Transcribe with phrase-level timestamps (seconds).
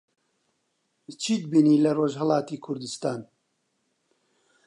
[1.21, 3.19] چیت بینی لە ڕۆژھەڵاتی کوردستان؟